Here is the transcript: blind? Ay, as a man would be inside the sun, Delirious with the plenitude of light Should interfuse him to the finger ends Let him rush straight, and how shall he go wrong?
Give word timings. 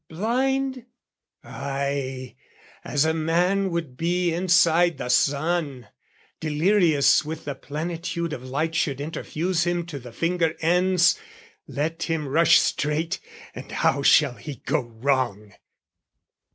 blind? 0.09 0.83
Ay, 1.43 2.35
as 2.83 3.05
a 3.05 3.13
man 3.13 3.69
would 3.69 3.95
be 3.95 4.33
inside 4.33 4.97
the 4.97 5.09
sun, 5.09 5.87
Delirious 6.39 7.23
with 7.23 7.45
the 7.45 7.53
plenitude 7.53 8.33
of 8.33 8.41
light 8.41 8.73
Should 8.73 8.97
interfuse 8.97 9.65
him 9.67 9.85
to 9.85 9.99
the 9.99 10.11
finger 10.11 10.55
ends 10.59 11.19
Let 11.67 12.01
him 12.01 12.27
rush 12.27 12.57
straight, 12.59 13.19
and 13.53 13.71
how 13.71 14.01
shall 14.01 14.33
he 14.37 14.55
go 14.65 14.79
wrong? 14.81 15.53